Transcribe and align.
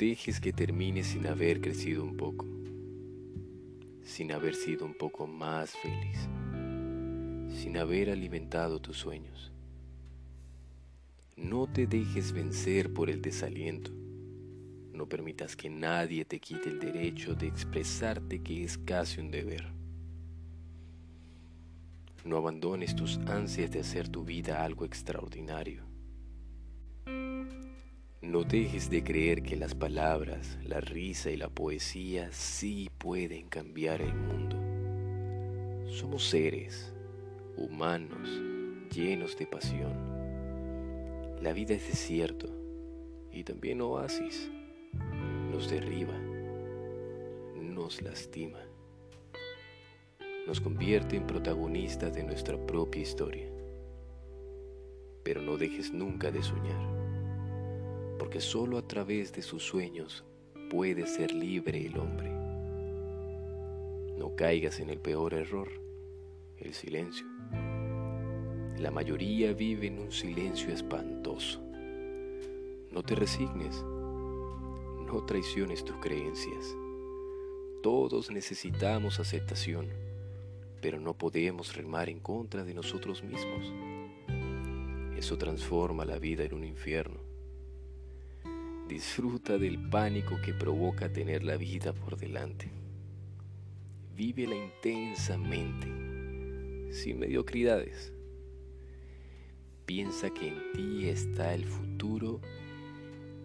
dejes 0.00 0.40
que 0.40 0.52
termine 0.52 1.04
sin 1.04 1.26
haber 1.26 1.60
crecido 1.60 2.02
un 2.02 2.16
poco, 2.16 2.46
sin 4.02 4.32
haber 4.32 4.54
sido 4.54 4.86
un 4.86 4.94
poco 4.94 5.26
más 5.26 5.72
feliz, 5.72 6.18
sin 7.54 7.76
haber 7.76 8.08
alimentado 8.08 8.80
tus 8.80 8.96
sueños. 8.96 9.52
No 11.36 11.66
te 11.66 11.86
dejes 11.86 12.32
vencer 12.32 12.94
por 12.94 13.10
el 13.10 13.20
desaliento. 13.20 13.90
No 14.94 15.06
permitas 15.06 15.54
que 15.54 15.68
nadie 15.68 16.24
te 16.24 16.40
quite 16.40 16.70
el 16.70 16.80
derecho 16.80 17.34
de 17.34 17.46
expresarte 17.46 18.42
que 18.42 18.64
es 18.64 18.78
casi 18.78 19.20
un 19.20 19.30
deber. 19.30 19.70
No 22.24 22.38
abandones 22.38 22.96
tus 22.96 23.18
ansias 23.18 23.70
de 23.70 23.80
hacer 23.80 24.08
tu 24.08 24.24
vida 24.24 24.64
algo 24.64 24.84
extraordinario. 24.84 25.89
No 28.30 28.44
dejes 28.44 28.88
de 28.90 29.02
creer 29.02 29.42
que 29.42 29.56
las 29.56 29.74
palabras, 29.74 30.56
la 30.62 30.80
risa 30.80 31.32
y 31.32 31.36
la 31.36 31.48
poesía 31.48 32.30
sí 32.30 32.88
pueden 32.96 33.48
cambiar 33.48 34.00
el 34.00 34.14
mundo. 34.14 34.56
Somos 35.90 36.28
seres 36.28 36.94
humanos 37.56 38.28
llenos 38.94 39.36
de 39.36 39.48
pasión. 39.48 39.92
La 41.42 41.52
vida 41.52 41.74
es 41.74 41.88
desierto 41.88 42.46
y 43.32 43.42
también 43.42 43.80
oasis. 43.80 44.48
Nos 45.50 45.68
derriba, 45.68 46.16
nos 47.60 48.00
lastima, 48.00 48.60
nos 50.46 50.60
convierte 50.60 51.16
en 51.16 51.26
protagonistas 51.26 52.14
de 52.14 52.22
nuestra 52.22 52.64
propia 52.64 53.02
historia. 53.02 53.50
Pero 55.24 55.42
no 55.42 55.56
dejes 55.56 55.90
nunca 55.90 56.30
de 56.30 56.44
soñar 56.44 56.99
porque 58.30 58.40
solo 58.40 58.78
a 58.78 58.86
través 58.86 59.32
de 59.32 59.42
sus 59.42 59.64
sueños 59.64 60.24
puede 60.70 61.04
ser 61.08 61.34
libre 61.34 61.84
el 61.84 61.98
hombre. 61.98 62.30
No 64.16 64.36
caigas 64.36 64.78
en 64.78 64.88
el 64.88 65.00
peor 65.00 65.34
error, 65.34 65.68
el 66.56 66.72
silencio. 66.72 67.26
La 68.78 68.92
mayoría 68.92 69.52
vive 69.52 69.88
en 69.88 69.98
un 69.98 70.12
silencio 70.12 70.72
espantoso. 70.72 71.60
No 72.92 73.02
te 73.02 73.16
resignes, 73.16 73.82
no 73.82 75.24
traiciones 75.26 75.84
tus 75.84 75.96
creencias. 75.96 76.76
Todos 77.82 78.30
necesitamos 78.30 79.18
aceptación, 79.18 79.88
pero 80.80 81.00
no 81.00 81.14
podemos 81.18 81.74
remar 81.74 82.08
en 82.08 82.20
contra 82.20 82.62
de 82.62 82.74
nosotros 82.74 83.24
mismos. 83.24 83.72
Eso 85.16 85.36
transforma 85.36 86.04
la 86.04 86.20
vida 86.20 86.44
en 86.44 86.54
un 86.54 86.62
infierno. 86.62 87.29
Disfruta 88.90 89.56
del 89.56 89.78
pánico 89.78 90.40
que 90.44 90.52
provoca 90.52 91.12
tener 91.12 91.44
la 91.44 91.56
vida 91.56 91.92
por 91.92 92.16
delante. 92.16 92.68
Vívela 94.16 94.56
intensamente, 94.56 95.86
sin 96.92 97.20
mediocridades. 97.20 98.12
Piensa 99.86 100.30
que 100.30 100.48
en 100.48 100.72
ti 100.72 101.08
está 101.08 101.54
el 101.54 101.66
futuro 101.66 102.40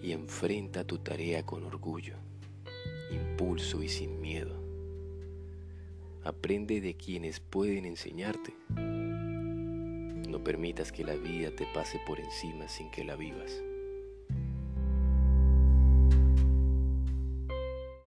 y 0.00 0.12
enfrenta 0.12 0.84
tu 0.84 0.98
tarea 0.98 1.44
con 1.44 1.64
orgullo, 1.64 2.14
impulso 3.10 3.82
y 3.82 3.88
sin 3.88 4.20
miedo. 4.20 4.62
Aprende 6.22 6.80
de 6.80 6.94
quienes 6.94 7.40
pueden 7.40 7.84
enseñarte. 7.84 8.54
No 10.28 10.44
permitas 10.44 10.92
que 10.92 11.02
la 11.02 11.16
vida 11.16 11.50
te 11.50 11.66
pase 11.74 11.98
por 12.06 12.20
encima 12.20 12.68
sin 12.68 12.92
que 12.92 13.02
la 13.02 13.16
vivas. 13.16 13.60